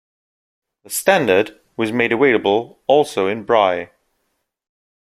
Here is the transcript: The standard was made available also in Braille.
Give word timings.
The 0.83 0.89
standard 0.89 1.59
was 1.77 1.91
made 1.91 2.11
available 2.11 2.79
also 2.87 3.27
in 3.27 3.43
Braille. 3.43 3.89